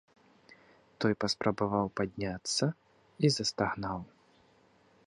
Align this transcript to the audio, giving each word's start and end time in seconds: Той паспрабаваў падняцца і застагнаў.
Той 1.03 1.13
паспрабаваў 1.23 1.85
падняцца 2.01 2.65
і 3.25 3.33
застагнаў. 3.37 3.99